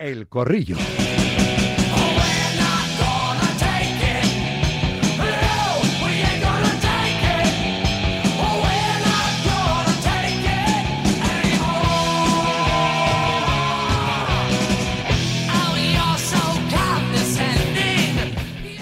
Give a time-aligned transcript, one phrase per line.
[0.00, 0.78] El Corrillo.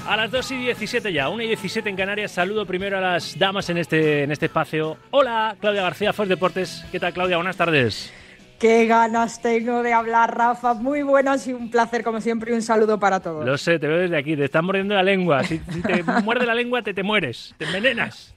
[0.06, 2.30] A las 2 y 17 ya, 1 y 17 en Canarias.
[2.30, 4.96] Saludo primero a las damas en este, en este espacio.
[5.10, 6.84] Hola, Claudia García, Fox Deportes.
[6.92, 7.36] ¿Qué tal, Claudia?
[7.38, 8.12] Buenas tardes.
[8.58, 10.74] Qué ganas tengo de hablar, Rafa.
[10.74, 13.46] Muy buenas y un placer, como siempre, y un saludo para todos.
[13.46, 14.36] Lo sé, te veo desde aquí.
[14.36, 15.44] Te están mordiendo la lengua.
[15.44, 17.54] Si, te muerde la lengua, te, te mueres.
[17.56, 18.34] Te envenenas.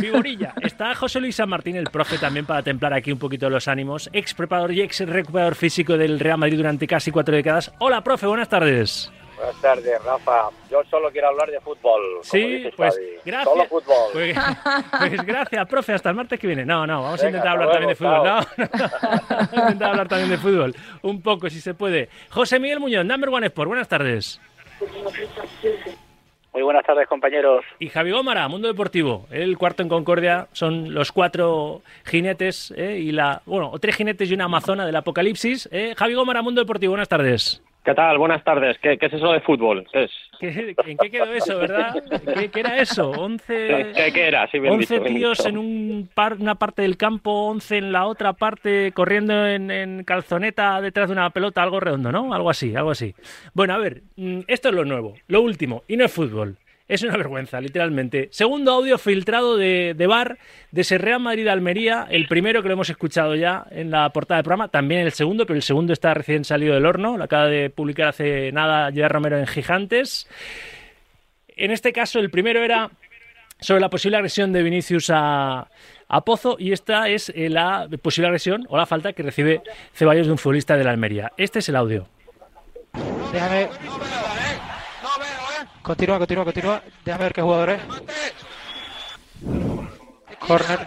[0.00, 0.54] Viborilla.
[0.62, 4.08] Está José Luis San Martín, el profe, también para templar aquí un poquito los ánimos.
[4.14, 7.70] Ex preparador y ex recuperador físico del Real Madrid durante casi cuatro décadas.
[7.78, 8.26] Hola, profe.
[8.26, 9.12] Buenas tardes.
[9.38, 10.48] Buenas tardes, Rafa.
[10.68, 12.00] Yo solo quiero hablar de fútbol.
[12.22, 13.06] Sí, pues Javi.
[13.24, 13.44] gracias.
[13.44, 14.10] Solo fútbol.
[14.12, 14.36] Pues,
[14.98, 15.92] pues gracias, profe.
[15.92, 16.64] Hasta el martes que viene.
[16.64, 18.24] No, no, vamos a intentar hablar también de fútbol.
[18.24, 20.74] No, vamos a intentar hablar también de fútbol.
[21.02, 22.08] Un poco, si se puede.
[22.30, 23.68] José Miguel Muñoz, Number One Sport.
[23.68, 24.40] Buenas tardes.
[26.52, 27.64] Muy buenas tardes, compañeros.
[27.78, 29.26] Y Javi Gómara, Mundo Deportivo.
[29.30, 30.48] El cuarto en Concordia.
[30.52, 32.98] Son los cuatro jinetes ¿eh?
[32.98, 33.42] y la.
[33.46, 35.68] Bueno, o tres jinetes y una amazona del apocalipsis.
[35.70, 35.94] ¿eh?
[35.96, 36.90] Javi Gómara, Mundo Deportivo.
[36.90, 37.62] Buenas tardes.
[37.84, 38.18] ¿Qué tal?
[38.18, 38.76] Buenas tardes.
[38.82, 39.86] ¿Qué, qué es eso de fútbol?
[39.90, 40.10] ¿Qué es?
[40.38, 41.94] ¿Qué- ¿En qué quedó eso, verdad?
[42.34, 43.10] ¿Qué, qué era eso?
[43.10, 44.46] ¿Once, ¿Qué, qué era?
[44.50, 45.48] Sí, bien 11 dicho, bien tíos dicho.
[45.48, 50.04] en un par- una parte del campo, 11 en la otra parte, corriendo en, en
[50.04, 52.34] calzoneta detrás de una pelota, algo redondo, ¿no?
[52.34, 53.14] Algo así, algo así.
[53.54, 56.56] Bueno, a ver, mm, esto es lo nuevo, lo último, y no es fútbol.
[56.88, 58.28] Es una vergüenza, literalmente.
[58.32, 60.38] Segundo audio filtrado de, de Bar,
[60.70, 62.06] de ese Real Madrid-Almería.
[62.10, 64.68] El primero que lo hemos escuchado ya en la portada del programa.
[64.68, 67.18] También el segundo, pero el segundo está recién salido del horno.
[67.18, 70.26] Lo acaba de publicar hace nada Gerard Romero en Gigantes.
[71.48, 72.90] En este caso, el primero era
[73.60, 75.68] sobre la posible agresión de Vinicius a,
[76.08, 80.26] a Pozo y esta es eh, la posible agresión o la falta que recibe Ceballos
[80.26, 81.32] de un futbolista de la Almería.
[81.36, 82.08] Este es el audio.
[83.32, 83.68] Déjame.
[85.82, 86.82] Continúa, continúa, continúa.
[87.04, 87.80] Déjame ver qué jugador es.
[90.38, 90.86] Corner.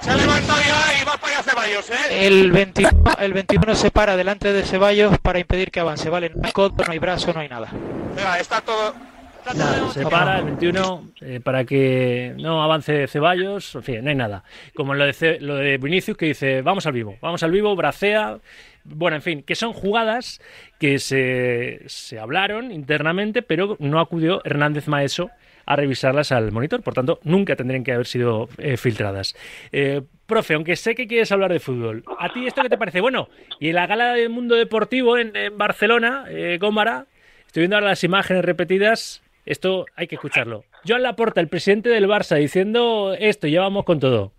[0.00, 2.26] Se ha levantado ya y va para allá Ceballos, ¿eh?
[2.26, 6.08] El 21, el 21 se para delante de Ceballos para impedir que avance.
[6.10, 7.68] Vale, no hay codo, no hay brazo, no hay nada.
[8.16, 8.94] Venga, está todo...
[9.38, 14.02] está todo- Nada, se para el 21 eh, para que no avance Ceballos, en fin,
[14.04, 14.42] no hay nada.
[14.74, 17.76] Como lo de, Ce- lo de Vinicius que dice, vamos al vivo, vamos al vivo,
[17.76, 18.38] bracea.
[18.84, 20.40] Bueno, en fin, que son jugadas
[20.78, 25.30] que se, se hablaron internamente, pero no acudió Hernández Maeso
[25.66, 29.34] a revisarlas al monitor, por tanto, nunca tendrían que haber sido eh, filtradas.
[29.70, 33.00] Eh, profe, aunque sé que quieres hablar de fútbol, ¿a ti esto qué te parece?
[33.00, 33.28] Bueno,
[33.60, 37.06] y en la gala del mundo deportivo en, Barcelona, eh, Gómara,
[37.46, 40.64] estoy viendo ahora las imágenes repetidas, esto hay que escucharlo.
[40.86, 44.32] Joan Laporta, el presidente del Barça, diciendo esto, ya vamos con todo.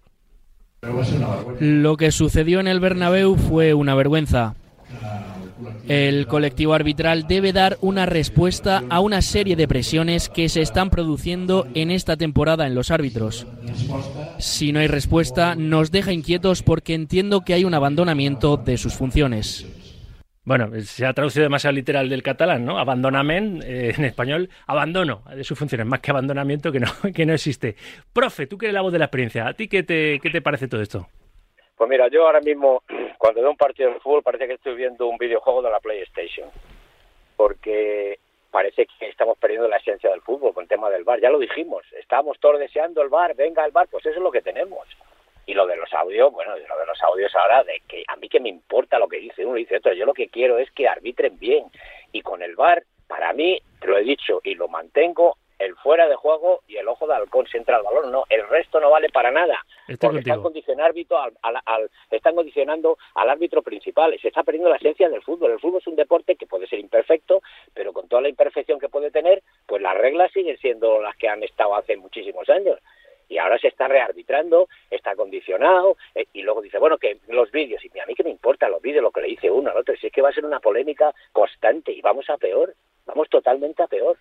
[1.59, 4.55] Lo que sucedió en el Bernabéu fue una vergüenza.
[5.87, 10.89] El colectivo arbitral debe dar una respuesta a una serie de presiones que se están
[10.89, 13.45] produciendo en esta temporada en los árbitros.
[14.39, 18.93] Si no hay respuesta, nos deja inquietos porque entiendo que hay un abandonamiento de sus
[18.93, 19.65] funciones.
[20.45, 22.77] Bueno, se ha traducido demasiado literal del catalán, ¿no?
[22.77, 27.33] Abandonament, eh, en español, abandono de sus funciones, más que abandonamiento que no, que no
[27.33, 27.75] existe.
[28.11, 30.41] Profe, tú que eres la voz de la experiencia, ¿a ti qué te, qué te
[30.41, 31.07] parece todo esto?
[31.77, 32.83] Pues mira, yo ahora mismo,
[33.17, 36.49] cuando veo un partido de fútbol, parece que estoy viendo un videojuego de la PlayStation.
[37.37, 38.19] Porque
[38.51, 41.21] parece que estamos perdiendo la esencia del fútbol con el tema del bar.
[41.21, 44.31] Ya lo dijimos, estábamos todos deseando el bar, venga el bar, pues eso es lo
[44.31, 44.87] que tenemos.
[45.45, 48.29] Y lo de los audios, bueno, lo de los audios ahora, de que a mí
[48.29, 50.71] que me importa lo que dice uno y dice otro, yo lo que quiero es
[50.71, 51.65] que arbitren bien.
[52.11, 56.09] Y con el bar, para mí, te lo he dicho y lo mantengo, el fuera
[56.09, 58.89] de juego y el ojo de halcón si entra al balón, no, el resto no
[58.89, 59.57] vale para nada.
[59.87, 64.17] Estoy porque están, condicionando al, al- al- están condicionando al árbitro principal.
[64.21, 65.51] Se está perdiendo la esencia del fútbol.
[65.51, 67.41] El fútbol es un deporte que puede ser imperfecto,
[67.73, 71.29] pero con toda la imperfección que puede tener, pues las reglas siguen siendo las que
[71.29, 72.79] han estado hace muchísimos años.
[73.29, 77.81] Y ahora se está rearbitrando, está condicionado, eh, y luego dice, bueno, que los vídeos,
[77.83, 79.95] y a mí que me importa los vídeos, lo que le dice uno al otro,
[79.95, 82.75] si es que va a ser una polémica constante, y vamos a peor,
[83.05, 84.17] vamos totalmente a peor.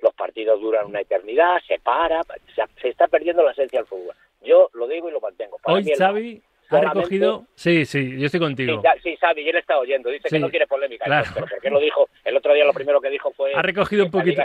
[0.00, 2.22] Los partidos duran una eternidad, se para,
[2.54, 4.14] se, se está perdiendo la esencia del fútbol.
[4.42, 5.58] Yo lo digo y lo mantengo.
[5.58, 7.44] Para Hoy Xavi ha recogido...
[7.54, 8.82] Sí, sí, yo estoy Sí, contigo.
[9.02, 11.04] sí, sabe, y él está oyendo, dice Sí, que no quiere polémica.
[11.04, 11.28] claro.
[11.34, 12.08] Pero ¿por qué lo dijo?
[12.24, 14.42] El otro día lo primero que dijo fue Ha recogido un poquito,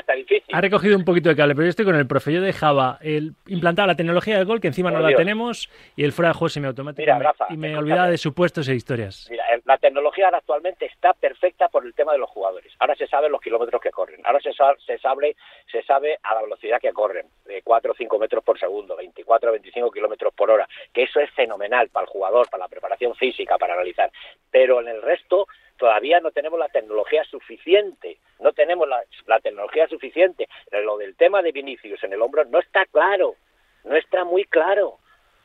[0.53, 2.31] ha recogido un poquito de cable, pero yo estoy con el profe.
[2.33, 6.03] Yo dejaba el implantar la tecnología del gol, que encima Por no la tenemos, y
[6.03, 7.01] el fuera de juego semiautomático.
[7.01, 7.77] Mira, y me- Rafa, y me escúchame.
[7.77, 9.27] olvidaba de supuestos e historias.
[9.29, 12.73] Mira, la tecnología ahora actualmente está perfecta por el tema de los jugadores.
[12.79, 14.21] Ahora se sabe los kilómetros que corren.
[14.25, 14.51] Ahora se,
[14.85, 15.35] se sabe
[15.71, 19.49] se sabe a la velocidad que corren, de 4 o 5 metros por segundo, 24
[19.49, 20.67] o 25 kilómetros por hora.
[20.93, 24.11] Que eso es fenomenal para el jugador, para la preparación física, para analizar.
[24.51, 25.47] Pero en el resto
[25.77, 30.47] todavía no tenemos la tecnología suficiente, no tenemos la, la tecnología suficiente.
[30.71, 33.35] Lo del tema de Vinicius en el hombro no está claro,
[33.83, 34.97] no está muy claro.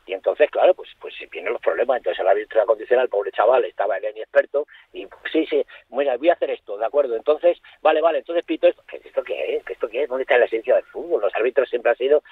[0.07, 1.97] Y entonces, claro, pues pues vienen los problemas.
[1.97, 6.17] Entonces el árbitro condiciona, el pobre chaval estaba el experto y pues, sí, sí, bueno,
[6.17, 7.15] voy a hacer esto, ¿de acuerdo?
[7.15, 8.83] Entonces, vale, vale, entonces pito esto.
[8.91, 9.69] ¿Esto qué es?
[9.69, 10.09] ¿Esto qué es?
[10.09, 11.21] ¿Dónde está la esencia del fútbol?
[11.21, 12.23] Los árbitros siempre han sido...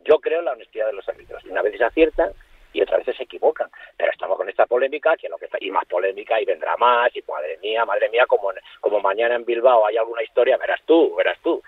[0.00, 1.44] Yo creo la honestidad de los árbitros.
[1.44, 2.32] Una vez se aciertan
[2.72, 3.70] y otras veces se equivocan.
[3.96, 7.22] Pero estamos con esta polémica, que lo que está, y más y vendrá más, y
[7.28, 11.38] madre mía, madre mía, como, como mañana en Bilbao hay alguna historia, verás tú, verás
[11.42, 11.62] tú.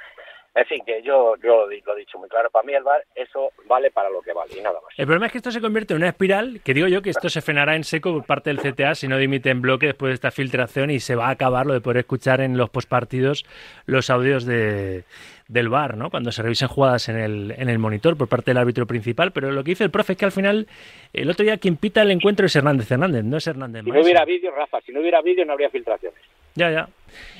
[0.54, 3.52] En fin, que yo, yo lo, he dicho muy claro, para mí el bar eso
[3.66, 4.92] vale para lo que vale y nada más.
[4.96, 7.28] El problema es que esto se convierte en una espiral, que digo yo que esto
[7.28, 10.14] se frenará en seco por parte del CTA si no dimite en bloque después de
[10.14, 13.44] esta filtración y se va a acabar lo de poder escuchar en los postpartidos
[13.86, 15.04] los audios de,
[15.48, 16.10] del bar, ¿no?
[16.10, 19.50] Cuando se revisen jugadas en el, en el monitor por parte del árbitro principal, pero
[19.50, 20.68] lo que dice el profe es que al final
[21.14, 23.82] el otro día quien pita el encuentro es Hernández Hernández, no es Hernández.
[23.84, 26.20] Si no hubiera vídeo, Rafa, si no hubiera vídeo no habría filtraciones.
[26.54, 26.88] Ya, ya.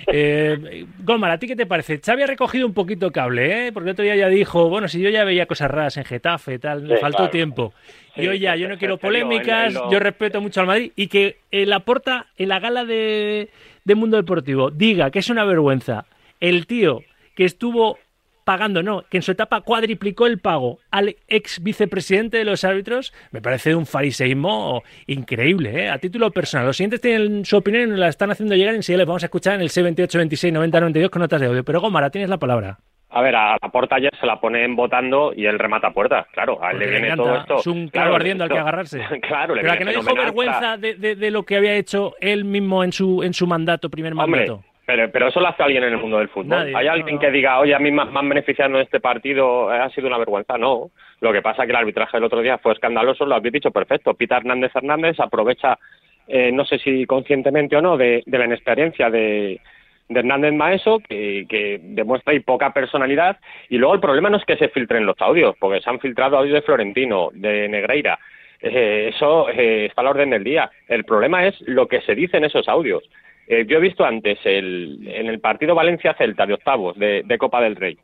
[0.07, 2.01] Eh, Gómez, ¿a ti qué te parece?
[2.01, 3.73] Xavi ha recogido un poquito cable, ¿eh?
[3.73, 6.55] Porque el otro día ya dijo, bueno, si yo ya veía cosas raras en Getafe
[6.55, 7.75] y tal, le faltó tiempo.
[8.17, 10.93] y yo ya, yo no quiero polémicas, yo respeto mucho al Madrid.
[10.97, 13.51] Y que el aporta en la gala de,
[13.85, 16.07] de Mundo Deportivo diga que es una vergüenza
[16.41, 17.03] el tío
[17.39, 17.99] que estuvo
[18.43, 23.15] pagando, no, que en su etapa cuadriplicó el pago al ex vicepresidente de los árbitros,
[23.31, 25.89] me parece un fariseísmo increíble, ¿eh?
[25.89, 26.67] a título personal.
[26.67, 29.55] Los siguientes tienen su opinión y la están haciendo llegar, enseguida les vamos a escuchar
[29.55, 31.63] en el C28, 26, 90, 92 con notas de audio.
[31.63, 32.79] Pero Gómara, tienes la palabra.
[33.11, 36.27] A ver, a la puerta ayer se la ponen votando y él remata puerta.
[36.33, 37.61] Claro, a él le viene todo esto.
[37.61, 39.01] Es un claro, ardiendo al que agarrarse.
[39.23, 42.83] claro, Pero a que no dijo vergüenza de, de, lo que había hecho él mismo
[42.83, 44.65] en su, en su mandato, primer mandato.
[44.89, 46.75] Pero, pero eso lo hace alguien en el mundo del fútbol.
[46.75, 49.91] ¿Hay alguien que diga, oye, a mí me han beneficiado en este partido, eh, ha
[49.91, 50.57] sido una vergüenza?
[50.57, 50.89] No.
[51.21, 53.71] Lo que pasa es que el arbitraje del otro día fue escandaloso, lo habéis dicho
[53.71, 54.15] perfecto.
[54.15, 55.79] Pita Hernández Hernández aprovecha,
[56.27, 59.61] eh, no sé si conscientemente o no, de, la inexperiencia de,
[60.09, 63.37] Hernández Maeso, que, que, demuestra ahí poca personalidad.
[63.69, 66.39] Y luego el problema no es que se filtren los audios, porque se han filtrado
[66.39, 68.19] audios de Florentino, de Negreira.
[68.63, 70.71] Eh, eso está a la orden del día.
[70.89, 73.05] El problema es lo que se dice en esos audios.
[73.51, 77.77] Eh, yo he visto antes el, en el partido Valencia-Celta de octavos de, Copa del
[77.77, 77.97] Rey.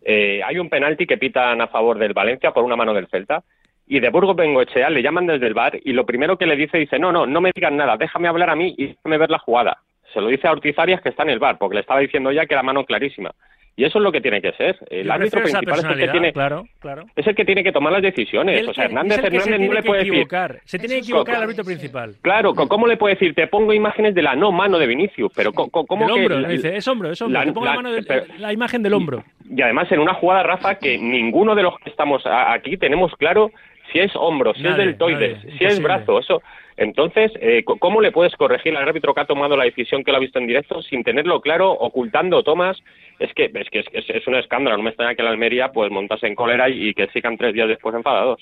[0.00, 3.42] Eh, hay un penalti que pitan a favor del Valencia por una mano del Celta
[3.88, 6.78] y de Burgos Bengoechea le llaman desde el bar y lo primero que le dice
[6.78, 9.40] dice no, no, no me digan nada, déjame hablar a mí y déjame ver la
[9.40, 9.78] jugada.
[10.14, 12.30] Se lo dice a Ortiz Arias que está en el bar porque le estaba diciendo
[12.30, 13.32] ya que la mano clarísima.
[13.78, 14.78] Y eso es lo que tiene que ser.
[14.88, 17.04] El árbitro principal es el que tiene, claro, claro.
[17.14, 18.66] es el que tiene que tomar las decisiones.
[18.66, 20.26] O sea, Hernández Hernández no le puede decir.
[20.64, 22.14] Se tiene que equivocar el árbitro principal.
[22.22, 23.34] Claro, ¿cómo le puede decir?
[23.34, 26.88] Te pongo imágenes de la no mano de Vinicius, pero ¿cómo que hombro, dice, es
[26.88, 27.38] hombro, es hombro.
[27.38, 29.22] La, te pongo la, mano de, la imagen del hombro.
[29.48, 33.50] Y además en una jugada, Rafa, que ninguno de los que estamos aquí tenemos claro
[33.92, 36.42] si es hombro, si es deltoides, si es brazo, eso.
[36.76, 40.18] Entonces, eh, ¿cómo le puedes corregir al árbitro que ha tomado la decisión que lo
[40.18, 42.82] ha visto en directo sin tenerlo claro, ocultando tomas?
[43.18, 44.76] Es que es, que es, un escándalo.
[44.76, 47.54] No me extraña que la Almería pues montase en cólera y, y que sigan tres
[47.54, 48.40] días después enfadados.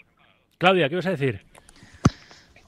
[0.58, 1.40] Claudia, ¿qué vas a decir?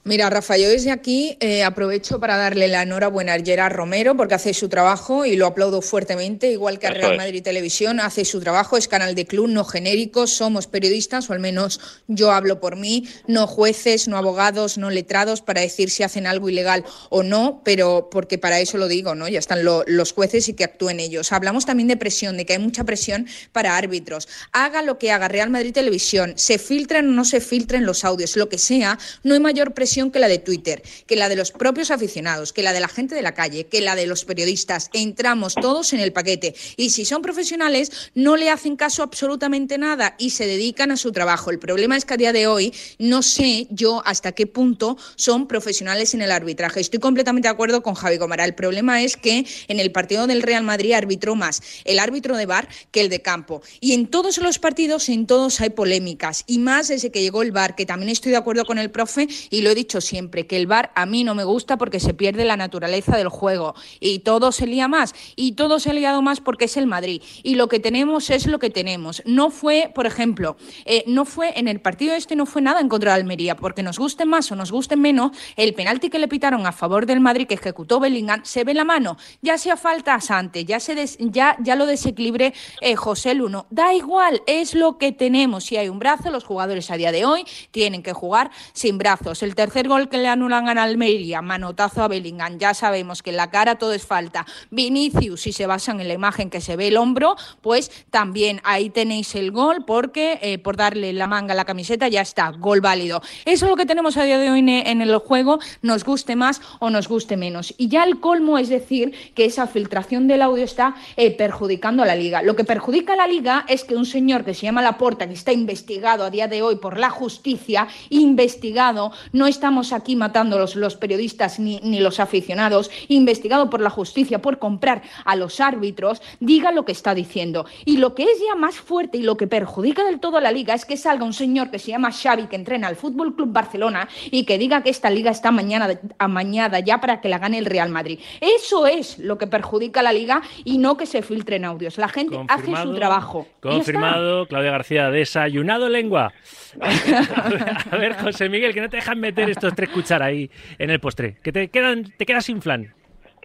[0.07, 4.35] Mira, Rafa, yo desde aquí eh, aprovecho para darle la enhorabuena a Gerard Romero porque
[4.35, 8.39] hace su trabajo y lo aplaudo fuertemente, igual que a Real Madrid Televisión, hace su
[8.39, 12.77] trabajo, es canal de club, no genérico, somos periodistas, o al menos yo hablo por
[12.77, 17.61] mí, no jueces, no abogados, no letrados para decir si hacen algo ilegal o no,
[17.65, 19.27] pero porque para eso lo digo, ¿no?
[19.27, 21.33] Ya están los jueces y que actúen ellos.
[21.33, 24.29] Hablamos también de presión, de que hay mucha presión para árbitros.
[24.53, 28.37] Haga lo que haga Real Madrid Televisión, se filtren o no se filtren los audios,
[28.37, 31.51] lo que sea, no hay mayor presión que la de Twitter, que la de los
[31.51, 34.89] propios aficionados, que la de la gente de la calle, que la de los periodistas.
[34.93, 36.53] Entramos todos en el paquete.
[36.77, 41.11] Y si son profesionales, no le hacen caso absolutamente nada y se dedican a su
[41.11, 41.49] trabajo.
[41.49, 45.47] El problema es que a día de hoy no sé yo hasta qué punto son
[45.47, 46.79] profesionales en el arbitraje.
[46.79, 48.45] Estoy completamente de acuerdo con Javi Gomara.
[48.45, 52.45] El problema es que en el partido del Real Madrid arbitró más el árbitro de
[52.45, 53.63] bar que el de campo.
[53.79, 56.43] Y en todos los partidos, en todos hay polémicas.
[56.45, 59.27] Y más desde que llegó el bar, que también estoy de acuerdo con el profe
[59.49, 62.13] y lo he dicho siempre, que el bar a mí no me gusta porque se
[62.13, 66.21] pierde la naturaleza del juego y todo se lía más y todo se ha liado
[66.21, 69.21] más porque es el Madrid y lo que tenemos es lo que tenemos.
[69.25, 72.89] No fue, por ejemplo, eh, no fue en el partido este no fue nada en
[72.89, 76.27] contra de Almería porque nos guste más o nos guste menos, el penalti que le
[76.27, 80.15] pitaron a favor del Madrid que ejecutó Bellingham se ve la mano, ya sea falta
[80.15, 84.97] a Sante, ya se ya ya lo desequilibre eh, José Luno, da igual, es lo
[84.97, 85.65] que tenemos.
[85.65, 89.43] Si hay un brazo, los jugadores a día de hoy tienen que jugar sin brazos.
[89.43, 93.29] El tercer tercer gol que le anulan a Almería, manotazo a Bellingham, ya sabemos que
[93.29, 94.43] en la cara todo es falta.
[94.71, 98.89] Vinicius, si se basan en la imagen que se ve el hombro, pues también ahí
[98.89, 102.81] tenéis el gol porque eh, por darle la manga a la camiseta ya está, gol
[102.81, 103.21] válido.
[103.45, 106.59] Eso es lo que tenemos a día de hoy en el juego, nos guste más
[106.79, 107.75] o nos guste menos.
[107.77, 112.07] Y ya el colmo es decir que esa filtración del audio está eh, perjudicando a
[112.07, 112.41] la liga.
[112.41, 115.35] Lo que perjudica a la liga es que un señor que se llama Laporta, que
[115.35, 120.95] está investigado a día de hoy por la justicia, investigado, no estamos aquí matando los,
[120.97, 126.71] periodistas ni, ni los aficionados, investigado por la justicia por comprar a los árbitros, diga
[126.71, 127.65] lo que está diciendo.
[127.83, 130.51] Y lo que es ya más fuerte y lo que perjudica del todo a la
[130.51, 133.51] liga es que salga un señor que se llama Xavi, que entrena al Fútbol Club
[133.51, 137.57] Barcelona y que diga que esta liga está mañana amañada ya para que la gane
[137.57, 138.19] el Real Madrid.
[138.39, 141.97] Eso es lo que perjudica a la liga y no que se filtren audios.
[141.97, 143.47] La gente hace su trabajo.
[143.59, 146.31] Confirmado, Claudia García, desayunado lengua.
[147.91, 150.99] a ver, José Miguel, que no te dejan meter estos tres cucharas ahí en el
[150.99, 152.93] postre, que te quedan, te quedas sin flan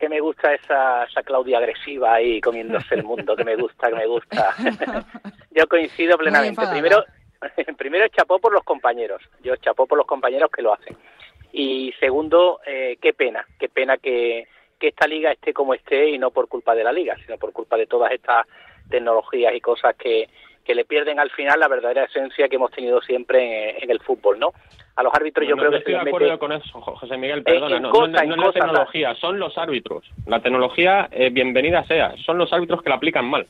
[0.02, 3.94] que me gusta esa, esa Claudia agresiva ahí comiéndose el mundo, que me gusta, que
[3.94, 4.52] me gusta.
[5.52, 6.60] Yo coincido plenamente.
[6.72, 7.04] Primero,
[7.78, 10.96] primero chapó por los compañeros, yo chapó por los compañeros que lo hacen.
[11.52, 16.18] Y segundo, eh, qué pena, qué pena que, que esta liga esté como esté y
[16.18, 18.46] no por culpa de la liga, sino por culpa de todas estas
[18.88, 20.28] tecnologías y cosas que,
[20.64, 24.38] que le pierden al final la verdadera esencia que hemos tenido siempre en, el fútbol,
[24.38, 24.52] ¿no?
[24.96, 27.90] A los árbitros yo creo que estoy de acuerdo con eso, José Miguel, perdona, no,
[27.92, 30.04] no, es la tecnología, son los árbitros.
[30.26, 33.46] La tecnología, eh, bienvenida sea, son los árbitros que la aplican mal.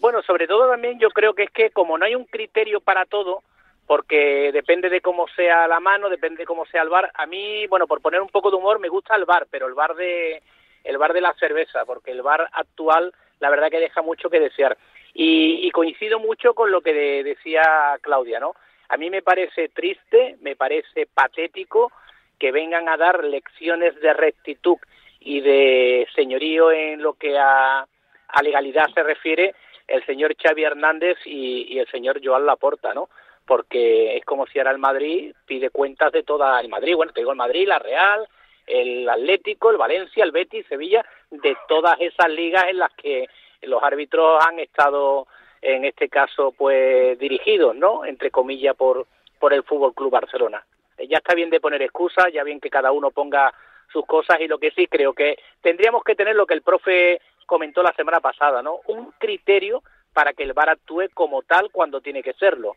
[0.00, 3.06] Bueno, sobre todo también yo creo que es que como no hay un criterio para
[3.06, 3.42] todo,
[3.86, 7.10] porque depende de cómo sea la mano, depende de cómo sea el bar.
[7.14, 9.74] A mí, bueno, por poner un poco de humor, me gusta el bar, pero el
[9.74, 10.42] bar de
[10.84, 14.38] el bar de la cerveza, porque el bar actual, la verdad que deja mucho que
[14.38, 14.76] desear.
[15.18, 17.62] Y, coincido mucho con lo que decía
[18.02, 18.54] Claudia, ¿no?
[18.90, 21.90] A mí me parece triste, me parece patético
[22.38, 24.76] que vengan a dar lecciones de rectitud
[25.20, 27.86] y de señorío en lo que a,
[28.28, 29.54] a legalidad se refiere
[29.88, 33.08] el señor Xavi Hernández y, y el señor Joan Laporta, ¿no?
[33.46, 37.20] porque es como si ahora el Madrid pide cuentas de toda el Madrid, bueno, te
[37.20, 38.28] digo el Madrid, la Real,
[38.66, 43.28] el Atlético, el Valencia, el Betis, Sevilla, de todas esas ligas en las que
[43.62, 45.26] los árbitros han estado
[45.62, 48.04] en este caso pues dirigidos, ¿no?
[48.04, 49.06] entre comillas por
[49.38, 50.64] por el Fútbol Club Barcelona.
[51.10, 53.52] Ya está bien de poner excusas, ya bien que cada uno ponga
[53.92, 57.20] sus cosas y lo que sí creo que tendríamos que tener lo que el profe
[57.44, 58.80] comentó la semana pasada, ¿no?
[58.86, 59.82] Un criterio
[60.12, 62.76] para que el VAR actúe como tal cuando tiene que serlo.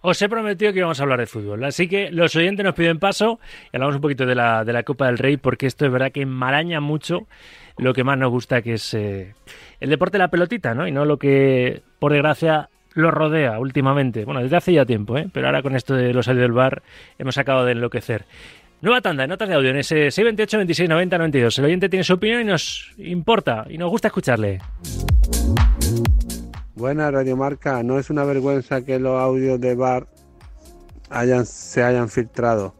[0.00, 3.00] Os he prometido que íbamos a hablar de fútbol, así que los oyentes nos piden
[3.00, 3.40] paso
[3.72, 6.12] y hablamos un poquito de la, de la Copa del Rey, porque esto es verdad
[6.12, 7.26] que enmaraña mucho
[7.78, 9.34] lo que más nos gusta, que es eh,
[9.80, 10.86] el deporte de la pelotita, ¿no?
[10.86, 14.24] Y no lo que, por desgracia, lo rodea últimamente.
[14.24, 15.28] Bueno, desde hace ya tiempo, ¿eh?
[15.32, 16.82] Pero ahora con esto de los salidos del bar
[17.18, 18.24] hemos acabado de enloquecer.
[18.80, 21.58] Nueva tanda, notas de audio en ese 628 26 90 92.
[21.58, 24.60] El oyente tiene su opinión y nos importa y nos gusta escucharle.
[26.74, 30.06] Buena Radiomarca, no es una vergüenza que los audios de bar
[31.10, 32.74] hayan, se hayan filtrado.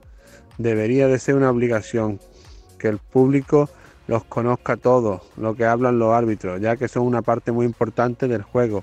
[0.57, 2.21] Debería de ser una obligación
[2.79, 3.69] que el público
[4.09, 8.27] los conozca todos, lo que hablan los árbitros, ya que son una parte muy importante
[8.27, 8.83] del juego.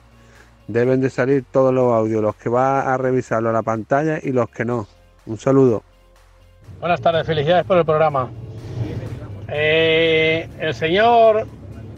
[0.68, 4.32] Deben de salir todos los audios, los que va a revisarlo a la pantalla y
[4.32, 4.88] los que no.
[5.26, 5.84] Un saludo.
[6.80, 8.30] Buenas tardes, felicidades por el programa.
[9.48, 11.48] Eh, el señor,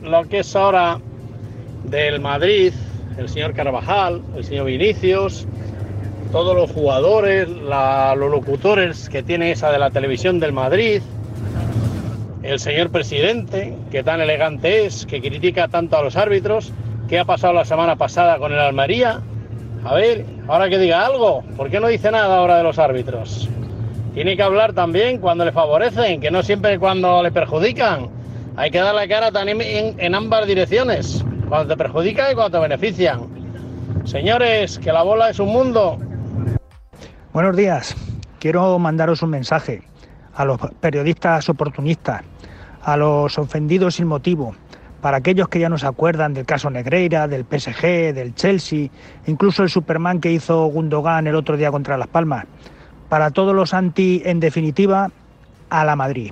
[0.02, 1.00] lo que es ahora
[1.84, 2.74] del Madrid,
[3.18, 5.46] el señor Carvajal, el señor Vinicius,
[6.32, 11.02] todos los jugadores, los locutores que tiene esa de la televisión del Madrid,
[12.48, 16.72] el señor presidente, que tan elegante es, que critica tanto a los árbitros,
[17.10, 19.22] ¿qué ha pasado la semana pasada con el Almería?
[19.84, 23.50] A ver, ahora que diga algo, ¿por qué no dice nada ahora de los árbitros?
[24.14, 28.10] Tiene que hablar también cuando le favorecen, que no siempre cuando le perjudican.
[28.56, 32.62] Hay que dar la cara también en ambas direcciones cuando te perjudican y cuando te
[32.64, 33.28] benefician.
[34.06, 36.00] Señores, que la bola es un mundo.
[37.34, 37.96] Buenos días.
[38.40, 39.84] Quiero mandaros un mensaje
[40.38, 42.22] a los periodistas oportunistas,
[42.88, 44.56] a los ofendidos sin motivo,
[45.02, 48.88] para aquellos que ya no se acuerdan del caso Negreira, del PSG, del Chelsea,
[49.26, 52.46] incluso el Superman que hizo Gundogan el otro día contra Las Palmas.
[53.10, 55.12] Para todos los anti, en definitiva,
[55.70, 56.32] a la Madrid.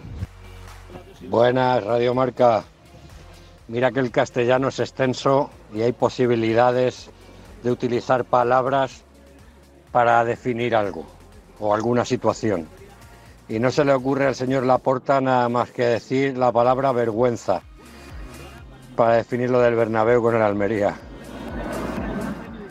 [1.28, 2.64] Buenas, Radio Marca.
[3.68, 7.10] Mira que el castellano es extenso y hay posibilidades
[7.64, 9.04] de utilizar palabras
[9.92, 11.06] para definir algo
[11.60, 12.66] o alguna situación.
[13.48, 17.62] Y no se le ocurre al señor Laporta nada más que decir la palabra vergüenza
[18.96, 20.96] para definir lo del Bernabéu con el Almería.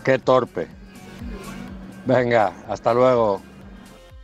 [0.04, 0.66] Qué torpe.
[2.06, 3.40] Venga, hasta luego.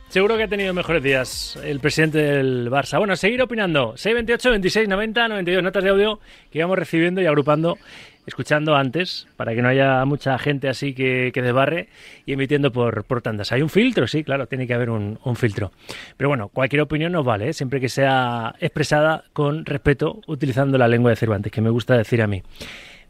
[0.09, 2.97] Seguro que ha tenido mejores días el presidente del Barça.
[2.97, 3.95] Bueno, seguir opinando.
[3.95, 6.19] 628, 26, 90, 92 notas de audio
[6.51, 7.77] que íbamos recibiendo y agrupando,
[8.25, 11.87] escuchando antes, para que no haya mucha gente así que, que desbarre
[12.25, 13.51] y emitiendo por, por tandas.
[13.51, 14.07] ¿Hay un filtro?
[14.07, 15.71] Sí, claro, tiene que haber un, filtro.
[16.17, 17.53] Pero bueno, cualquier opinión nos vale, ¿eh?
[17.53, 22.21] siempre que sea expresada con respeto, utilizando la lengua de Cervantes, que me gusta decir
[22.21, 22.43] a mí.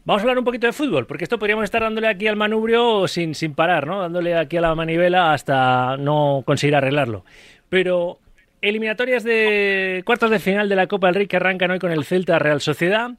[0.04, 3.06] Vamos a hablar un poquito de fútbol, porque esto podríamos estar dándole aquí al manubrio
[3.06, 4.00] sin, sin parar, ¿no?
[4.00, 7.24] Dándole aquí a la manivela hasta no conseguir arreglarlo.
[7.68, 8.18] Pero
[8.62, 12.04] eliminatorias de cuartos de final de la Copa del Rey que arrancan hoy con el
[12.04, 13.10] Celta Real Sociedad.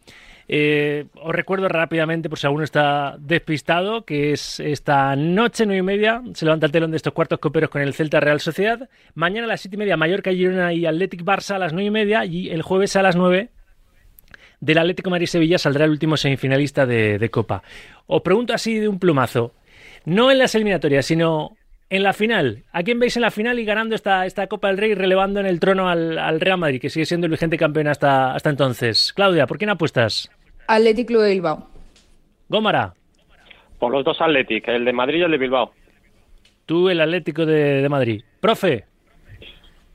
[0.48, 5.84] Eh, os recuerdo rápidamente, por si alguno está despistado, que es esta noche, nueve y
[5.84, 8.90] media, se levanta el telón de estos cuartos coperos con el Celta Real Sociedad.
[9.16, 11.92] Mañana a las siete y media, Mallorca, Girona y Athletic Barça a las nueve y
[11.92, 12.26] media.
[12.26, 13.50] Y el jueves a las nueve,
[14.64, 17.64] del Atlético Madrid-Sevilla saldrá el último semifinalista de, Copa.
[18.08, 19.54] Os pregunto así de un plumazo,
[20.06, 21.58] no en las eliminatorias, sino
[21.90, 22.64] en la final.
[22.72, 25.46] ¿A quién veis en la final y ganando esta, esta Copa del Rey, relevando en
[25.46, 29.14] el trono al, Real Madrid, que sigue siendo el vigente campeón hasta, hasta entonces?
[29.14, 30.30] Claudia, ¿por quién apuestas?
[30.68, 31.68] Atlético de Bilbao.
[32.50, 32.94] Gómara.
[33.80, 35.72] Por los dos Atléticos, el de Madrid y el de Bilbao.
[36.66, 38.24] Tú, el Atlético de, Madrid.
[38.40, 38.86] Profe.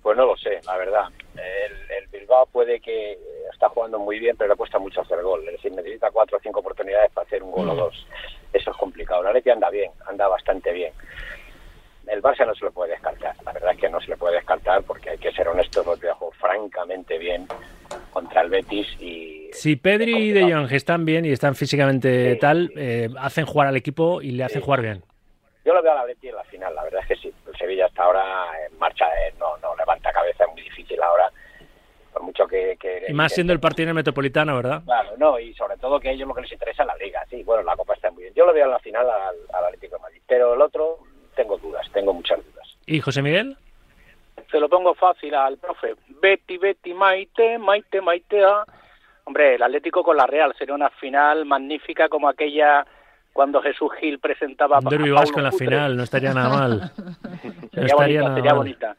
[0.03, 1.05] Pues no lo sé, la verdad.
[1.35, 3.19] el Bilbao puede que
[3.59, 5.43] está jugando muy bien, pero le cuesta mucho hacer gol.
[5.47, 7.77] Es decir, necesita cuatro o cinco oportunidades para hacer un gol o mm.
[7.77, 8.07] dos.
[8.53, 9.23] Eso es complicado.
[9.23, 10.93] La Leti anda bien, anda bastante bien.
[12.09, 13.35] El Barça no se le puede descartar.
[13.45, 15.85] La verdad es que no se le puede descartar porque hay que ser honestos.
[15.87, 17.47] Los viajó francamente bien
[18.13, 19.51] contra el Betis y...
[19.53, 23.77] Si Pedri y De Jong están bien y están físicamente tal, eh, hacen jugar al
[23.77, 25.03] equipo y le hacen jugar bien.
[25.65, 27.35] Yo lo veo a la Leti en la final, la verdad es que sí.
[27.47, 28.23] El Sevilla hasta ahora
[28.67, 31.31] en marcha, eh, no, no levanta cabeza, es muy difícil ahora
[32.21, 32.77] mucho que...
[33.07, 34.83] y más siendo el partido metropolitano, ¿verdad?
[34.85, 37.25] Claro, no, y sobre todo que a ellos lo que les interesa es la liga,
[37.29, 38.35] sí, bueno, la Copa está muy bien.
[38.35, 40.99] Yo lo veo en la final al, Atlético de Madrid, pero el otro
[41.39, 42.77] tengo dudas, tengo muchas dudas.
[42.85, 43.57] ¿Y José Miguel?
[44.51, 45.95] Se lo pongo fácil al profe.
[46.21, 48.65] Betty, Betty, Maite, Maite, Maitea.
[49.23, 52.85] Hombre, el Atlético con la Real sería una final magnífica como aquella
[53.39, 56.93] cuando Jesús Gil presentaba un derbi vasco en la final, no estaría nada mal.
[57.73, 58.97] no estaría nada sería bonita.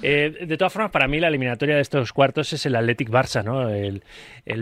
[0.00, 3.44] Eh, de todas formas, para mí la eliminatoria de estos cuartos es el Athletic Barça,
[3.44, 3.68] ¿no?
[3.68, 4.02] El,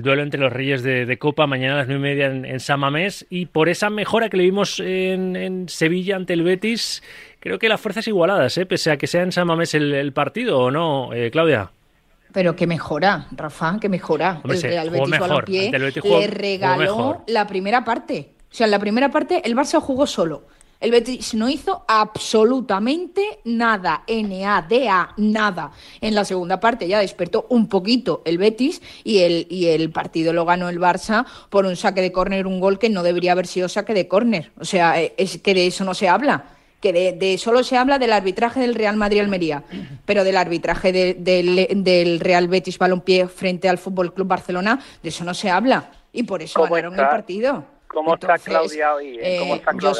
[0.02, 3.24] duelo entre los Reyes de, Copa mañana a las nueve y media en, San Mamés
[3.30, 7.00] y por esa mejora que le vimos en, Sevilla ante el Betis,
[7.38, 8.66] creo que las fuerzas igualadas, ¿eh?
[8.66, 11.70] pese a que sea en San Mamés el, partido o no, eh, Claudia.
[12.32, 14.40] Pero que mejora, Rafa, que mejora.
[14.42, 18.39] el Real Betis le regaló la primera parte.
[18.50, 20.42] O sea, en la primera parte el Barça jugó solo.
[20.80, 25.72] El Betis no hizo absolutamente nada, N-A-D-A, nada.
[26.00, 30.32] En la segunda parte ya despertó un poquito el Betis y el, y el partido
[30.32, 33.46] lo ganó el Barça por un saque de córner, un gol que no debería haber
[33.46, 34.52] sido saque de córner.
[34.58, 36.44] O sea, eh, es que de eso no se habla.
[36.80, 39.64] Que de, de solo se habla del arbitraje del Real Madrid-Almería,
[40.06, 45.34] pero del arbitraje del Real Betis Balompié frente al Fútbol Club Barcelona, de eso no
[45.34, 45.90] se habla.
[46.10, 47.79] Y por eso ganaron el partido.
[47.92, 49.18] ¿Cómo está Claudia hoy?
[49.20, 49.92] Eh, yo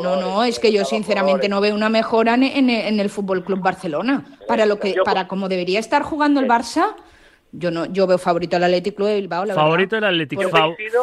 [0.00, 3.60] no, no, es que yo sinceramente no veo una mejora en, en, el Fútbol Club
[3.60, 4.24] Barcelona.
[4.46, 6.94] Para lo que, para como debería estar jugando el Barça,
[7.50, 9.46] yo no, yo veo favorito al Atlético de Bilbao.
[9.46, 10.50] favorito el Atlético,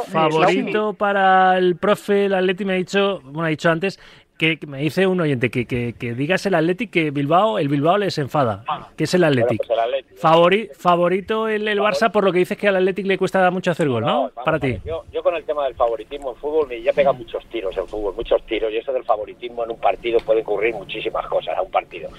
[0.08, 4.00] favorito para el profe el Atlético me ha dicho, bueno ha dicho antes
[4.40, 7.98] que, me dice un oyente que, que, que, digas el Atlético que Bilbao, el Bilbao
[7.98, 8.64] les enfada.
[8.96, 9.66] que es el Atlético?
[9.68, 13.72] Pues favorito el, el, Barça por lo que dices que al Atlético le cuesta mucho
[13.72, 14.32] hacer gol, ¿no?
[14.46, 14.80] Para ti.
[14.86, 18.16] Yo, yo, con el tema del favoritismo en fútbol, ya pega muchos tiros en fútbol,
[18.16, 21.70] muchos tiros, y eso del favoritismo en un partido puede ocurrir muchísimas cosas a un
[21.70, 22.10] partido.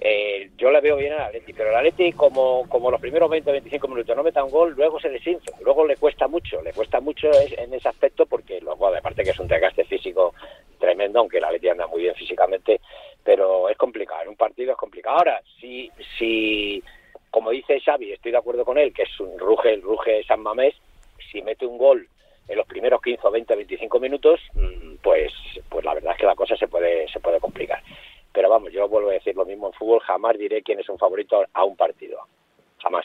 [0.00, 3.50] Eh, yo le veo bien al Atleti, pero el Atleti como, como los primeros 20
[3.50, 7.00] 25 minutos no meta un gol, luego se desinfla, luego le cuesta mucho, le cuesta
[7.00, 10.34] mucho en ese aspecto porque luego aparte que es un desgaste físico
[10.78, 12.80] tremendo, aunque el Atleti anda muy bien físicamente,
[13.22, 15.18] pero es complicado, en un partido es complicado.
[15.18, 16.82] Ahora, si, si
[17.30, 20.40] como dice Xavi, estoy de acuerdo con él, que es un ruge, el ruge San
[20.40, 20.74] Mamés,
[21.30, 22.08] si mete un gol
[22.48, 25.32] en los primeros 15 20 25 minutos, mm, pues
[25.68, 27.82] pues la verdad es que la cosa se puede se puede complicar.
[28.32, 30.98] Pero vamos, yo vuelvo a decir lo mismo en fútbol, jamás diré quién es un
[30.98, 32.20] favorito a un partido.
[32.82, 33.04] Jamás.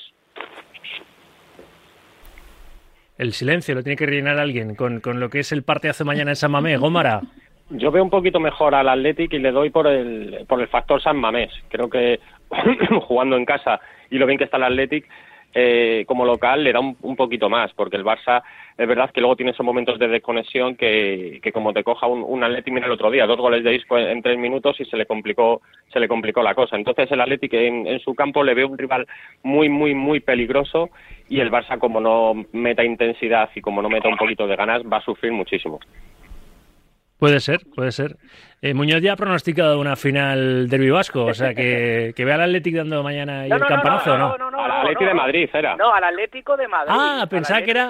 [3.18, 6.32] El silencio lo tiene que rellenar alguien con, con lo que es el partidazo mañana
[6.32, 6.80] en San Mamés.
[6.80, 7.22] Gómara.
[7.76, 11.02] Yo veo un poquito mejor al Athletic y le doy por el, por el factor
[11.02, 11.52] San Mamés.
[11.70, 12.20] Creo que
[13.08, 13.80] jugando en casa
[14.12, 15.08] y lo bien que está el Athletic,
[15.56, 18.44] eh, como local le da un, poquito más, porque el Barça
[18.78, 22.24] es verdad que luego tiene esos momentos de desconexión que, que como te coja un,
[22.24, 24.98] un Athletic, mira el otro día, dos goles de disco en, tres minutos y se
[24.98, 26.76] le complicó se le complicó la cosa.
[26.76, 29.08] Entonces el Athletic en, en su campo le ve un rival
[29.42, 30.90] muy, muy, muy peligroso
[31.30, 34.84] y el Barça como no meta intensidad y como no meta un poquito de ganas
[34.84, 35.80] va a sufrir muchísimo.
[37.24, 38.18] Puede ser, puede ser.
[38.62, 42.42] Eh, Muñoz ya ha pronosticado una final derbi vasco, o sea que, que vea al
[42.42, 44.38] Atlético dando mañana y el campanazo, ¿no?
[44.38, 45.78] no, al Atlético de Madrid era.
[45.78, 46.94] No, al Atlético de Madrid.
[46.94, 47.90] Ah, pensaba que era,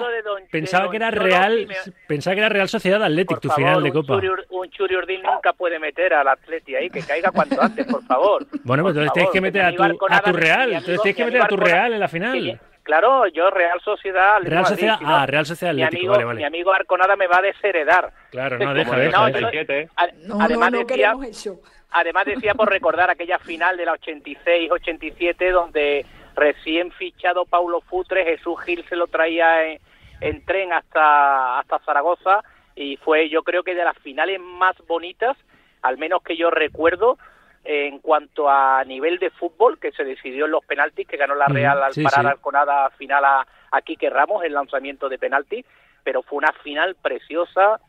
[0.52, 1.66] pensaba que era Real,
[2.06, 4.20] pensaba que era Real Sociedad Atlético, tu final de Copa.
[4.50, 8.46] un Churi Urdín nunca puede meter al Atleti ahí, que caiga cuanto antes, por favor.
[8.62, 11.42] Bueno, pues entonces tienes que meter a tu, a tu Real, entonces tienes que meter
[11.42, 12.60] a tu Real en la final.
[12.84, 14.38] Claro, yo Real Sociedad.
[14.42, 16.38] Real Sociedad, ah, Real Sociedad Atlético, mi amigo, vale, vale.
[16.40, 18.12] Mi amigo Arconada me va a desheredar.
[18.30, 19.30] Claro, no, deja, deja.
[20.26, 21.14] No, además decía,
[21.90, 26.04] además decía por recordar aquella final de la 86-87 donde
[26.36, 29.80] recién fichado Paulo Futre, Jesús Gil se lo traía en,
[30.20, 32.42] en tren hasta, hasta Zaragoza
[32.76, 35.38] y fue yo creo que de las finales más bonitas,
[35.80, 37.16] al menos que yo recuerdo,
[37.64, 41.46] en cuanto a nivel de fútbol, que se decidió en los penaltis, que ganó la
[41.46, 45.64] Real al parar Arconada final a, a Quique Ramos, el lanzamiento de penalti,
[46.02, 47.80] pero fue una final preciosa,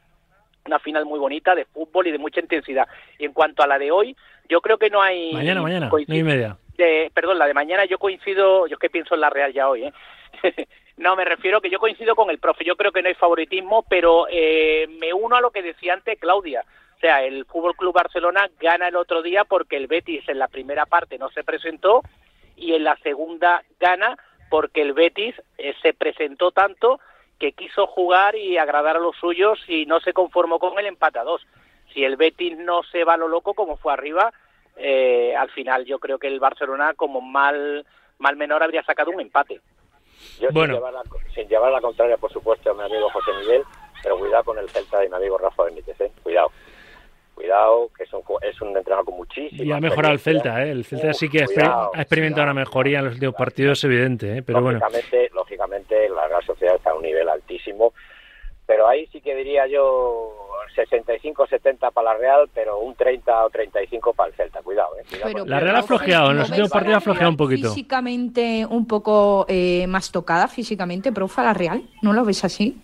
[0.65, 2.88] una final muy bonita de fútbol y de mucha intensidad.
[3.19, 4.15] Y en cuanto a la de hoy,
[4.47, 5.33] yo creo que no hay...
[5.33, 6.57] Mañana, mañana, y media.
[6.77, 9.69] De, perdón, la de mañana yo coincido, yo es que pienso en la Real ya
[9.69, 9.93] hoy, ¿eh?
[10.97, 13.83] no, me refiero que yo coincido con el profe, yo creo que no hay favoritismo,
[13.89, 16.63] pero eh, me uno a lo que decía antes Claudia.
[17.05, 20.47] O sea, el Fútbol Club Barcelona gana el otro día porque el Betis en la
[20.47, 22.01] primera parte no se presentó
[22.55, 24.17] y en la segunda gana
[24.49, 26.99] porque el Betis eh, se presentó tanto
[27.37, 31.19] que quiso jugar y agradar a los suyos y no se conformó con el empate
[31.19, 31.45] a dos.
[31.93, 34.33] Si el Betis no se va a lo loco como fue arriba,
[34.75, 37.85] eh, al final yo creo que el Barcelona como mal
[38.17, 39.61] mal menor habría sacado un empate.
[40.39, 40.73] Yo bueno.
[40.73, 41.03] sin, llevar la,
[41.35, 43.61] sin llevar la contraria, por supuesto, a mi amigo José Miguel,
[44.01, 46.11] pero cuidado con el Celta de mi amigo Rafa Benítez, ¿eh?
[46.23, 46.49] cuidado
[47.35, 49.63] cuidado, que es un, es un entrenador con muchísimo.
[49.63, 50.71] Y ha mejorado el Celta, ¿eh?
[50.71, 54.41] El Celta sí que ha experimentado una mejoría en los últimos partidos, evidente, ¿eh?
[54.41, 55.35] Pero lógicamente, bueno.
[55.35, 57.93] Lógicamente, la Real Sociedad está a un nivel altísimo,
[58.65, 60.33] pero ahí sí que diría yo
[60.75, 64.89] 65-70 para la Real, pero un 30 o 35 para el Celta, cuidado.
[64.97, 65.33] ¿eh?
[65.45, 67.69] la Real ha flojeado, en los últimos partidos ha flojeado un poquito.
[67.69, 72.81] Físicamente un poco eh, más tocada, físicamente, profa, la Real, ¿no lo ves así?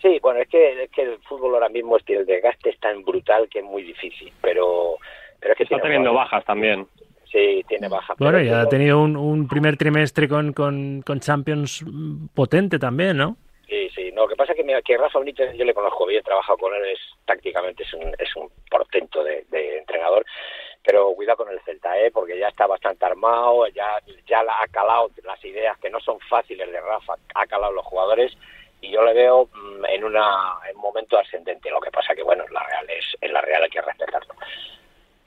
[0.00, 2.80] Sí, bueno, es que, es que el fútbol ahora mismo es que el desgaste es
[2.80, 4.96] tan brutal que es muy difícil, pero,
[5.38, 6.86] pero es que está teniendo bajas también.
[7.30, 8.16] Sí, tiene bajas.
[8.18, 11.84] Bueno, ya ha tenido un, un primer trimestre con, con, con, Champions
[12.34, 13.36] potente también, ¿no?
[13.68, 14.10] Sí, sí.
[14.10, 16.24] No, lo que pasa es que, mira, que Rafa Benítez yo le conozco bien, he
[16.24, 20.24] trabajado con él, es tácticamente es un, es un portento de, de entrenador
[20.82, 22.10] pero cuidado con el Celta, ¿eh?
[22.10, 26.70] porque ya está bastante armado, ya, ya ha calado las ideas que no son fáciles
[26.70, 28.36] de Rafa, ha calado los jugadores
[28.80, 31.70] y yo le veo mm, en, una, en un momento ascendente.
[31.70, 34.34] Lo que pasa que, bueno, la Real es, en la Real hay que respetarlo.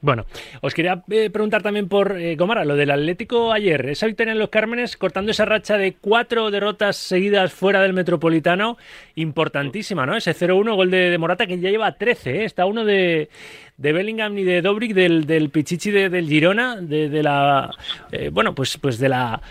[0.03, 0.25] Bueno,
[0.59, 4.39] os quería eh, preguntar también por eh, Gomara, lo del Atlético ayer, esa victoria en
[4.39, 8.75] los Cármenes, cortando esa racha de cuatro derrotas seguidas fuera del Metropolitano,
[9.15, 10.17] importantísima, ¿no?
[10.17, 12.43] Ese 0-1, gol de, Morata, que ya lleva 13, ¿eh?
[12.43, 13.29] está uno de,
[13.77, 17.71] de Bellingham y de Dobrik, del, del Pichichi de, del Girona, de, de la,
[18.11, 19.41] eh, bueno, pues, pues de la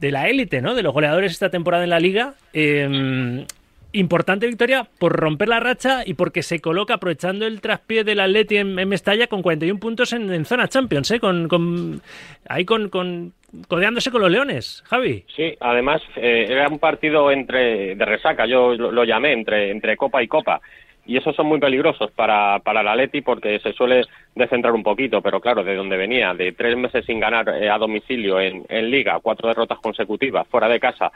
[0.00, 0.74] de la élite, ¿no?
[0.74, 2.34] De los goleadores esta temporada en la liga.
[2.52, 3.44] Em,
[3.92, 8.56] importante victoria por romper la racha y porque se coloca aprovechando el traspié del Atleti
[8.56, 11.20] en, Mestalla con 41 puntos en, zona Champions, ¿eh?
[11.20, 12.00] Con,
[12.48, 13.32] ahí con, con,
[13.68, 15.24] codeándose con los Leones, Javi.
[15.34, 19.96] Sí, además eh, era un partido entre de resaca, yo lo, lo, llamé entre entre
[19.96, 20.60] Copa y Copa
[21.06, 24.02] y esos son muy peligrosos para, para la Leti porque se suele
[24.34, 27.78] descentrar un poquito, pero claro, de donde venía, de tres meses sin ganar eh, a
[27.78, 31.10] domicilio en, en, Liga, cuatro derrotas consecutivas fuera de casa,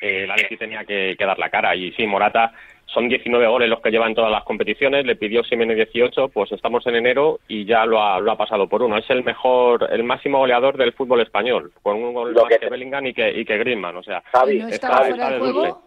[0.00, 1.74] eh, la Leti tenía que, dar la cara.
[1.76, 2.52] Y sí, Morata
[2.86, 6.86] son 19 goles los que llevan todas las competiciones, le pidió Simeone 18, pues estamos
[6.86, 8.98] en enero y ya lo ha, lo ha pasado por uno.
[8.98, 13.06] Es el mejor, el máximo goleador del fútbol español, con un gol más que, Bellingham
[13.06, 15.82] y que, y que Griezmann, o sea, Javi, ¿No está, está, de juego?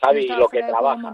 [0.00, 1.10] Javi, lo que trabaja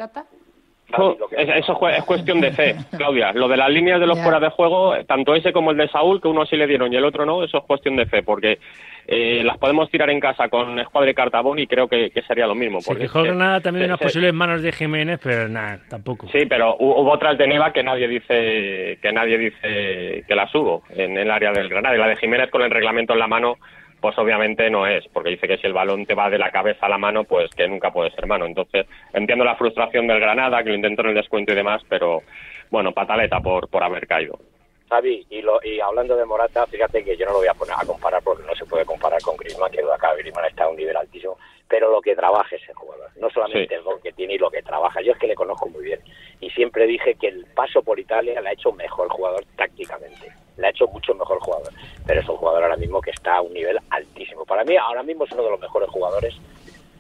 [1.37, 3.33] eso es cuestión de fe, Claudia.
[3.33, 6.21] Lo de las líneas de los fuera de juego, tanto ese como el de Saúl,
[6.21, 8.59] que uno sí le dieron y el otro no, eso es cuestión de fe, porque
[9.07, 12.55] eh, las podemos tirar en casa con Escuadra y Cartabón y creo que, sería lo
[12.55, 12.79] mismo.
[12.87, 16.29] Porque se nada también unas posibles manos de Jiménez, pero nada, tampoco.
[16.29, 20.83] Sí, pero hubo otra de Neva que nadie dice que nadie dice que las hubo
[20.91, 21.97] en el área del Granada.
[21.97, 23.57] Y la de Jiménez con el reglamento en la mano
[24.03, 26.87] pues obviamente no es, porque dice que si el balón te va de la cabeza
[26.87, 28.45] a la mano, pues que nunca puede ser mano.
[28.45, 32.21] Entonces, entiendo la frustración del Granada, que lo intentó en el descuento y demás, pero
[32.69, 34.41] bueno, pataleta por, por haber caído.
[34.89, 37.75] Xavi, y, lo, y hablando de Morata, fíjate que yo no lo voy a poner
[37.79, 40.77] a comparar porque no se puede comparar con Griezmann, que acá Griezmann está a un
[40.77, 41.39] nivel altísimo,
[41.69, 44.63] pero lo que trabaja ese jugador, no solamente el gol que tiene y lo que
[44.63, 46.01] trabaja, yo es que le conozco muy bien
[46.41, 50.69] y siempre dije que el paso por Italia le ha hecho mejor jugador tácticamente, le
[50.69, 51.73] ha hecho mucho mejor jugador,
[52.07, 54.47] pero es un jugador ahora mismo que está a un nivel altísimo.
[54.47, 56.35] Para mí ahora mismo es uno de los mejores jugadores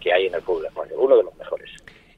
[0.00, 1.70] que hay en el fútbol español, uno de los mejores.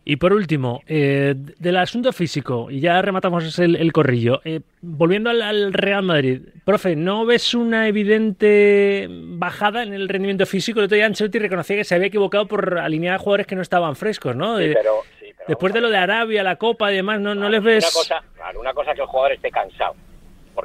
[0.07, 5.72] Y por último, eh, del asunto físico, y ya rematamos el, corrillo, eh, volviendo al,
[5.72, 10.80] Real Madrid, profe, ¿no ves una evidente bajada en el rendimiento físico?
[10.80, 13.62] El otro día Ancelotti reconocía que se había equivocado por alinear a jugadores que no
[13.62, 14.59] estaban frescos, ¿no?
[14.59, 15.02] Sí, pero,
[15.46, 17.85] Después de lo de Arabia, la Copa y demás, ¿no, no les ves...?
[17.85, 19.94] Una cosa, una cosa que el jugador esté cansado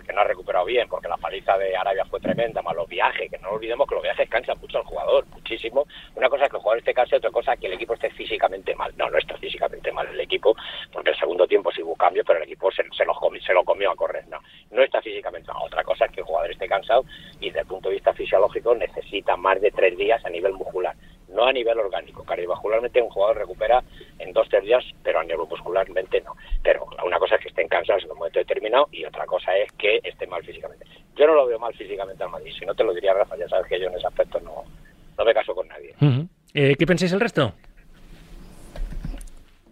[0.10, 3.30] porque no ha recuperado bien, porque la paliza de Arabia fue tremenda, más los viajes,
[3.30, 5.86] que no olvidemos que los viajes cansan mucho al jugador, muchísimo.
[6.15, 8.10] Una cosa es que el jugador esté cansado, otra cosa es que el equipo esté
[8.10, 8.91] físicamente mal.
[8.98, 10.56] No, no está físicamente mal el equipo,
[10.91, 13.63] porque el segundo tiempo sí hubo cambios, pero el equipo se, lo, comió, se lo
[13.63, 14.28] comió a correr.
[14.30, 14.39] No,
[14.72, 15.62] no está físicamente mal.
[15.63, 17.06] Otra cosa es que el jugador esté cansado
[17.39, 20.95] y desde el punto de vista fisiológico necesita más de tres días a nivel muscular
[21.30, 22.24] no a nivel orgánico.
[22.24, 23.84] Cardiovascularmente un jugador recupera
[24.17, 26.36] en dos tres días, pero a nivel muscularmente no.
[26.63, 29.72] Pero una cosa es que estén cansados en un momento determinado y otra cosa es
[29.74, 30.86] que esté mal físicamente.
[31.15, 33.48] Yo no lo veo mal físicamente al Madrid, si no te lo diría Rafa, ya
[33.48, 34.63] sabes que yo en ese aspecto no,
[35.17, 35.93] no me caso con nadie.
[36.54, 37.54] Eh, ¿Qué pensáis el resto?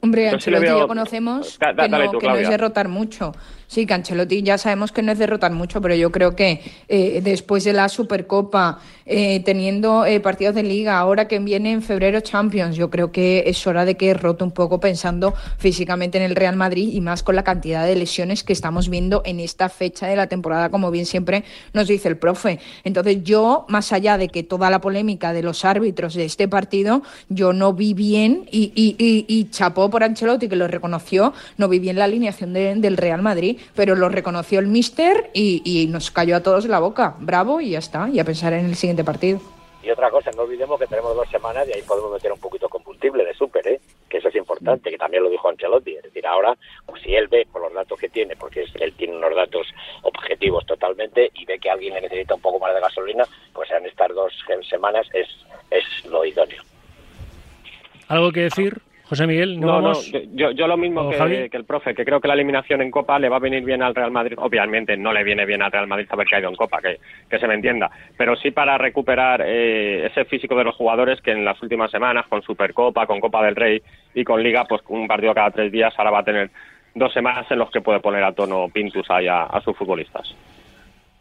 [0.01, 3.31] Hombre, Ancelotti ya conocemos que, no, es derrotar mucho.
[3.77, 7.63] Sí, Cancelotti ya sabemos que no es derrotar mucho, pero yo creo que eh, después
[7.63, 12.75] de la Supercopa, eh, teniendo eh, partidos de liga, ahora que viene en febrero Champions,
[12.75, 16.55] yo creo que es hora de que rote un poco pensando físicamente en el Real
[16.55, 20.15] Madrid y más con la cantidad de lesiones que estamos viendo en esta fecha de
[20.15, 22.57] la temporada, como bien siempre nos dice el profe.
[22.83, 27.03] Entonces yo, más allá de que toda la polémica de los árbitros de este partido,
[27.29, 31.97] yo no vi bien y, y, chapó por Ancelotti que lo reconoció, no vi bien
[31.97, 36.65] la alineación del Real Madrid pero lo reconoció el míster y, nos cayó a todos
[36.65, 37.15] la boca.
[37.19, 39.39] Bravo y ya está, y a pensar en el siguiente partido.
[39.83, 42.65] Y otra cosa, no olvidemos que tenemos dos semanas y ahí podemos meter un poquito
[42.65, 43.79] de combustible de súper, ¿eh?
[44.09, 45.95] que eso es importante, que también lo dijo Ancelotti.
[45.95, 49.15] Es decir, ahora, pues si él ve por los datos que tiene, porque él tiene
[49.15, 49.67] unos datos
[50.01, 53.85] objetivos totalmente, y ve que alguien le necesita un poco más de gasolina, pues en
[53.85, 54.33] estas dos
[54.69, 55.27] semanas es,
[55.71, 56.61] es lo idóneo.
[58.09, 58.81] ¿Algo que decir?
[59.09, 59.93] José Miguel, no, no,
[60.33, 63.29] yo, yo, lo mismo que, el profe, que creo que la eliminación en Copa le
[63.29, 64.37] va a venir bien al Real Madrid.
[64.37, 67.47] Obviamente no le viene bien al Real Madrid haber caído en Copa, que, que se
[67.47, 71.61] me entienda, pero sí para recuperar eh, ese físico de los jugadores que en las
[71.63, 73.81] últimas semanas, con Supercopa, con Copa del Rey
[74.13, 76.49] y con Liga, pues un partido cada tres días, ahora va a tener
[76.93, 80.35] dos semanas en los que puede poner a tono Pintus ahí a, a sus futbolistas.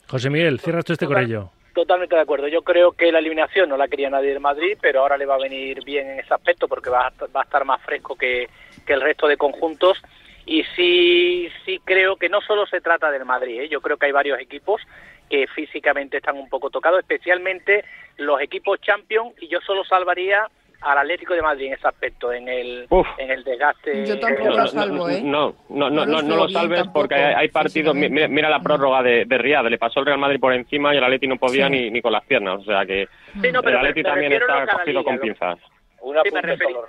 [0.09, 1.51] José Miguel, cierras tú este corrello.
[1.77, 2.49] Totalmente de acuerdo.
[2.49, 5.35] Yo creo que la eliminación no la quería nadie del Madrid, pero ahora le va
[5.35, 8.49] a venir bien en ese aspecto porque va a, estar más fresco que,
[8.87, 10.03] el resto de conjuntos.
[10.47, 13.69] Y sí, sí creo que no solo se trata del Madrid, ¿eh?
[13.69, 14.81] yo creo que hay varios equipos
[15.29, 17.85] que físicamente están un poco tocados, especialmente
[18.17, 20.49] los equipos Champions, y yo solo salvaría
[20.83, 22.87] al Atlético de Madrid en ese aspecto, en el,
[23.19, 24.07] en el desgaste.
[24.07, 25.21] Yo tampoco lo salvo, ¿eh?
[25.23, 27.95] No, no, no, no, lo salves porque hay, partidos.
[27.95, 31.05] Mira, la prórroga de, de Riyad, le pasó el Real Madrid por encima y el
[31.05, 32.61] Atlético no podía ni, ni con las piernas.
[32.61, 33.09] O sea que
[33.43, 35.59] el Atlético también está cogido con pinzas.
[36.01, 36.87] Una sí, solo,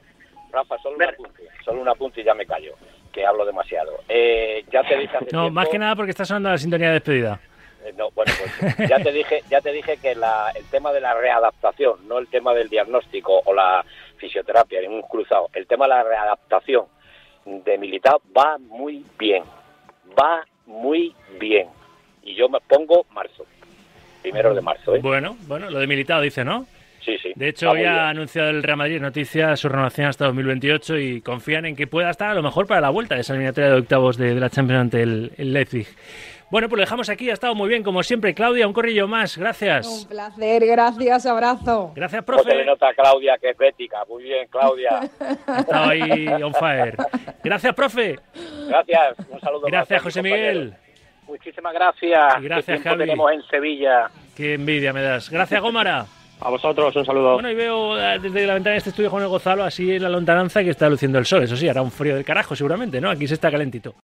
[0.52, 2.76] Rafa, solo una punta, solo una punta y ya me callo,
[3.12, 3.93] que hablo demasiado.
[4.08, 7.39] Eh, ya te dije No, más que nada porque está sonando la sintonía de despedida.
[7.85, 11.01] Eh, no, bueno, pues ya te dije, ya te dije que la, el tema de
[11.01, 13.85] la readaptación, no el tema del diagnóstico o la
[14.17, 16.85] fisioterapia, ningún cruzado, el tema de la readaptación
[17.45, 19.43] de militar va muy bien,
[20.19, 21.67] va muy bien.
[22.23, 23.45] Y yo me pongo marzo,
[24.21, 24.95] primero de marzo.
[24.95, 24.99] ¿eh?
[25.01, 26.65] Bueno, bueno, lo de militar dice, ¿no?
[26.99, 27.31] Sí, sí.
[27.35, 31.77] De hecho, había anunciado el Real Madrid noticias su renovación hasta 2028 y confían en
[31.77, 34.35] que pueda estar a lo mejor para la vuelta de esa eliminatoria de octavos de,
[34.35, 35.87] la Champions ante el Leipzig.
[36.49, 37.29] Bueno, pues lo dejamos aquí.
[37.29, 38.33] Ha estado muy bien, como siempre.
[38.33, 39.38] Claudia, un corrillo más.
[39.38, 39.86] Gracias.
[39.86, 41.91] Un placer, gracias, abrazo.
[41.93, 42.51] Gracias, profe.
[42.51, 44.05] se le nota a Claudia que es bética.
[44.07, 45.01] Muy bien, Claudia.
[45.60, 46.95] estado ahí on fire.
[47.43, 48.17] Gracias, profe.
[48.67, 49.15] Gracias.
[49.29, 49.67] Un saludo.
[49.67, 50.73] Gracias, José Miguel.
[51.27, 52.41] Muchísimas gracias.
[52.41, 52.99] gracias, Javi.
[52.99, 54.10] tenemos en Sevilla.
[54.36, 55.29] Qué envidia me das.
[55.29, 56.05] Gracias, Gómara.
[56.39, 57.33] A vosotros, un saludo.
[57.33, 60.03] Bueno, y veo eh, desde la ventana de este estudio con el Gozalo así en
[60.03, 61.43] la lontananza que está luciendo el sol.
[61.43, 63.10] Eso sí, hará un frío del carajo seguramente, ¿no?
[63.10, 63.95] Aquí se está calentito.